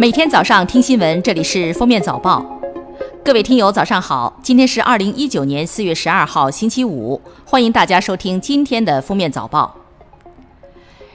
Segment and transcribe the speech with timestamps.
[0.00, 2.46] 每天早上听新闻，这里是封面早报。
[3.24, 4.38] 各位听友，早上好！
[4.44, 7.20] 今天是二零一九年四月十二号，星期五。
[7.44, 9.74] 欢迎大家收听今天的封面早报。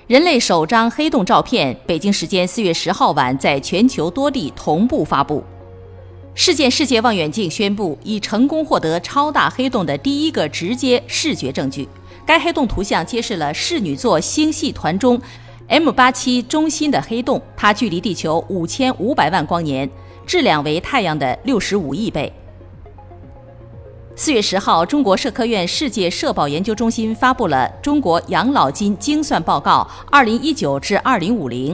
[0.05, 5.41] 人类首张黑洞照片，北京时间四月十号晚在全球多地同步发布。
[6.35, 11.87] 事件世界望远镜宣布，已成功获得超大黑洞的第一个直接视觉证据。
[12.25, 15.21] 该黑洞图像揭示了室女座星系团中
[15.69, 19.89] M 八七中心的黑洞，它距离地球五千五百万光年，
[20.25, 22.31] 质量为太阳的六十五亿倍。
[24.15, 31.73] 四月十号，中国社科院世界社保研究中心发布了《中国养老金精算报告（二零一九至二零五零）》，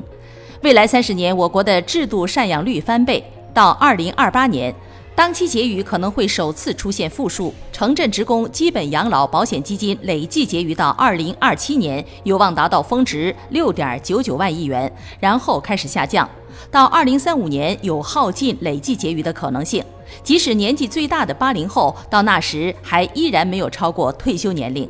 [0.61, 3.23] 未来三十年，我国的制度赡养率翻倍。
[3.51, 4.73] 到二零二八年，
[5.19, 7.53] 当期结余可能会首次出现负数。
[7.73, 16.27] 城镇职工基本养老保险基金累计结余到二零二七年有望达到峰值六点九九万亿元，然后开始下降。
[16.71, 19.83] 到二零三五年有耗尽累计结余的可能性。
[20.23, 24.89] 即使年纪最大的八零后，到那时还依然没有超过退休年龄。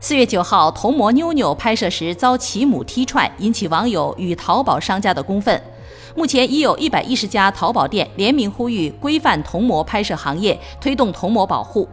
[0.00, 5.62] 四月九号，童模妞妞拍摄时遭其母踢踹，引起网友与淘宝商家的公愤。
[6.18, 11.88] 目前已有一百一十家淘宝店联名呼吁规范童模拍摄行业，推动童模保护。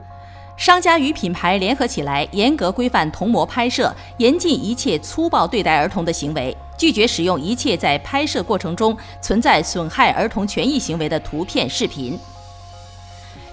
[0.57, 12.17] 商家与品牌联合起来，严格规范童模拍摄，严禁一切粗暴对待儿童的行为，拒绝使用一切在拍摄过程中存在损害儿童权益行为的图片、视频。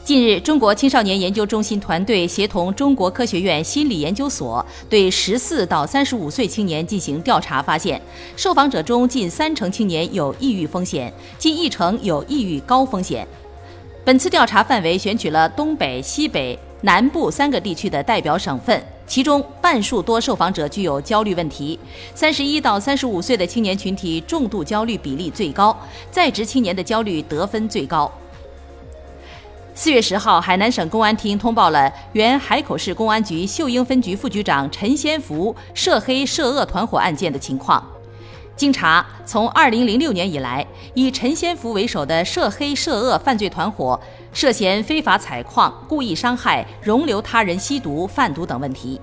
[0.05, 8.03] 近日，中国青少年研究中心团队协同中国科学院心理研究所对十四到三十五岁青年进行调查，发现
[8.36, 13.25] 受访者中近三成青年有抑郁风险，近一成有抑郁高风险。
[14.05, 21.78] 本次调查范围选取了东北、西北、南部三个地区的代表省份，其中半数多受访者具有焦虑问题。
[22.12, 25.78] 三十一到三十五岁的青年群体重度焦虑比例最高，
[26.11, 28.11] 在职青年的焦虑得分最高。
[29.75, 37.82] 四月十号，海南省公安厅通报了原海口市公安局秀英分局副局长陈先福涉黑涉恶团伙案件的情况。
[38.55, 43.99] 经查，从二零零六年以来，以陈先福为首的涉黑涉恶犯罪团伙
[44.34, 49.00] 涉嫌非法采矿、故意伤害、容留他人吸毒、贩毒等问题。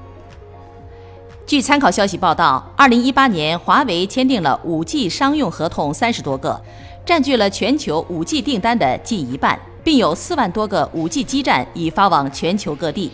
[1.47, 6.61] 据参考消息报道，二零一八年，华为签订了五 G 商用合同三十多个，
[7.03, 9.59] 占据了全球五 G 订单的近一半。
[9.89, 13.11] 并有四万多个 5G 基站已发往全球各地，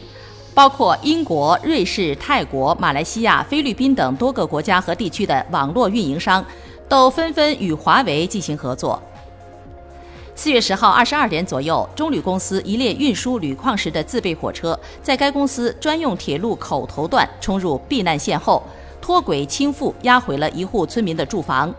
[0.53, 6.45] 包括英国、瑞士、泰国、马来西亚、菲律宾等多个国家和地区的网络运营商，
[6.89, 9.01] 都纷纷与华为进行合作。
[10.35, 18.61] 四月十号二十二点左右，中铝公司一列运输铝矿石的自备火车，在该公司专用铁路口头段冲入避难线后，
[18.99, 21.73] 脱轨倾覆，压毁了一户村民的住房。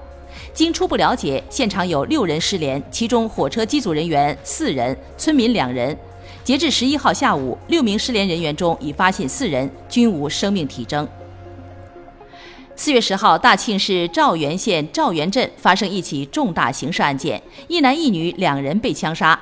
[0.52, 5.96] 经初步了解，现场有六人失联，其中火车机组人员四人，村民两人。
[6.42, 11.06] 截至十一号下午，六名失联人员中已发现四人均无生命体征。
[12.74, 19.38] 四月十号，大庆市肇源县肇源镇发生一起重大刑事案件，一男一女两人被枪杀。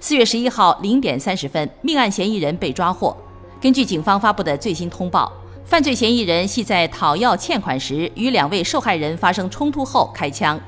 [0.00, 3.16] 四月十一号零点三十分，命案嫌疑人被抓获。
[3.60, 5.32] 根据警方发布的最新通报。
[5.64, 10.60] 犯罪嫌疑人系在讨要欠款时与两位受害人发生冲突后开枪。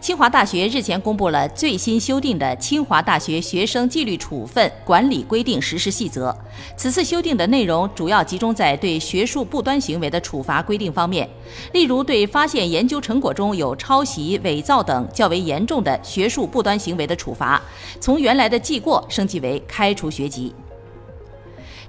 [0.00, 6.30] 清华大学日前公布了最新修订的《清华大学学生纪律处分管理规定实施细则》。
[6.76, 11.28] 此次修订的内容主要集中在对学术不端行为的处罚规定方面，
[11.72, 17.60] 例如对发现研究成果中有抄袭、伪造等较为严重的学术不端行为的处罚，
[18.00, 20.54] 从原来的记过升级为开除学籍。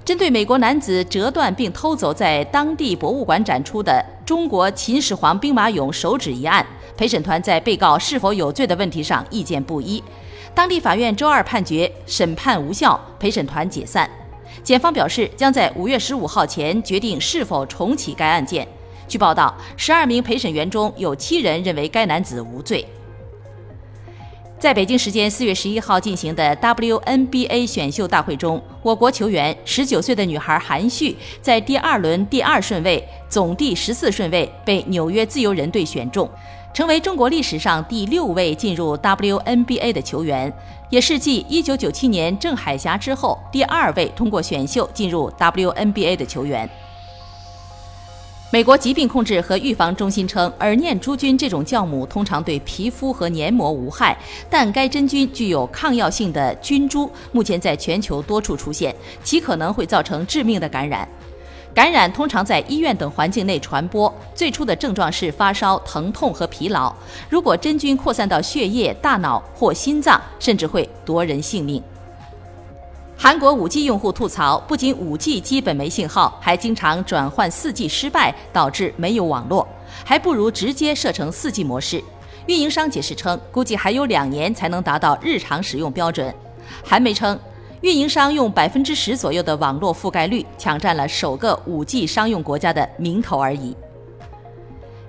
[0.08, 10.02] 针对美国男子折断并偷走在当地博物馆展出的中国秦始皇兵马俑手指一案，陪审团在被告是否有罪的问题上意见不一。
[10.54, 14.08] 当地法院周二判决审判无效，陪审团解散。
[14.62, 18.66] 检方表示，将在五月十五号前决定是否重启该案件。
[19.06, 22.82] 据报道，十二名陪审员中有七人认为该男子无罪。
[24.58, 36.28] 在北京时间四月十一号进行的 WNBA 选秀大会中，我国球员十九岁的女孩韩旭在第二轮第二顺位，总第十四顺位被纽约自由人队选中，
[36.74, 40.52] 成为中国历史上第六位进入 WNBA 的球员，
[40.90, 46.68] 也是继一九九七年郑海霞之后第二位通过选秀进入 WNBA 的球员。
[48.50, 54.16] 美国疾病控制和预防中心称，耳念珠菌这种酵母通常对皮肤和黏膜无害，
[54.48, 61.06] 但该真菌具有抗药性的菌株目前在全球多处出现，其可能会造成致命的感染。
[61.74, 66.90] 感染通常在医院等环境内传播，最初的症状是发烧、疼痛和疲劳。
[67.28, 71.82] 如果真菌扩散到血液、大脑或心脏，甚至会夺人性命。
[73.20, 79.66] 韩国 5G 用户吐槽，不仅 5G 基本没信号，还经常转换 4G 失败，导致没有网络，
[80.04, 82.00] 还不如直接设成 4G 模式。
[82.46, 86.32] 运营商解释称，估计还有两年才能达到日常使用标准。
[86.84, 87.36] 韩媒称，
[87.80, 93.76] 运营商用百分之十左右的网络覆盖率，抢占了首个 5G 商用国家的名头而已。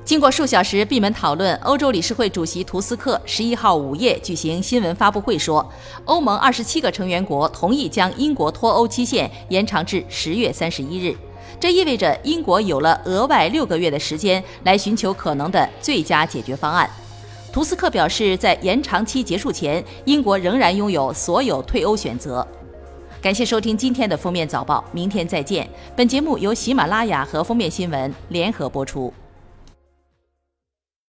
[0.09, 5.63] 经过数小时闭门讨论，欧洲理事会主席图斯克十一号午夜举行新闻发布会说，
[6.05, 11.15] 欧盟二十七个成员国同意将英国脱欧期限延长至十月三十一日。
[11.59, 16.89] 这意味着英国有了额外六个月的时间来寻求可能的最佳解决方案。
[17.53, 22.47] 图斯克表示，在延长期结束前，英国仍然拥有所有退欧选择。
[23.21, 25.69] 感谢收听今天的封面早报，明天再见。
[25.95, 29.13] 本节目由喜马拉雅和封面新闻联合播出。